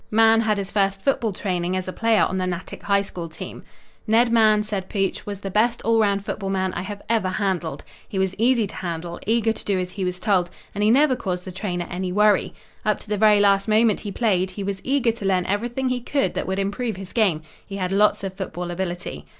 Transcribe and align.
Mahan 0.09 0.41
had 0.41 0.57
his 0.57 0.71
first 0.71 0.99
football 0.99 1.31
training 1.31 1.77
as 1.77 1.87
a 1.87 1.93
player 1.93 2.23
on 2.25 2.39
the 2.39 2.47
Natick 2.47 2.81
High 2.81 3.03
School 3.03 3.29
team. 3.29 3.63
"Ned 4.07 4.33
Mahan," 4.33 4.63
said 4.63 4.89
Pooch, 4.89 5.27
"was 5.27 5.41
the 5.41 5.51
best 5.51 5.79
all 5.83 6.01
around 6.01 6.25
football 6.25 6.49
man 6.49 6.73
I 6.73 6.81
have 6.81 7.03
ever 7.07 7.29
handled. 7.29 7.83
He 8.09 8.17
was 8.17 8.33
easy 8.39 8.65
to 8.65 8.75
handle, 8.77 9.19
eager 9.27 9.53
to 9.53 9.63
do 9.63 9.77
as 9.77 9.91
he 9.91 10.03
was 10.03 10.19
told, 10.19 10.49
and 10.73 10.83
he 10.83 10.89
never 10.89 11.15
caused 11.15 11.45
the 11.45 11.51
trainer 11.51 11.85
any 11.87 12.11
worry. 12.11 12.55
Up 12.83 12.99
to 13.01 13.09
the 13.09 13.15
very 13.15 13.39
last 13.39 13.67
moment 13.67 13.99
he 13.99 14.11
played, 14.11 14.49
he 14.49 14.63
was 14.63 14.81
eager 14.83 15.11
to 15.11 15.23
learn 15.25 15.45
everything 15.45 15.89
he 15.89 15.99
could 15.99 16.33
that 16.33 16.47
would 16.47 16.57
improve 16.57 16.95
his 16.95 17.13
game. 17.13 17.43
He 17.63 17.75
had 17.77 17.91
lots 17.91 18.23
of 18.23 18.33
football 18.33 18.71
ability. 18.71 19.27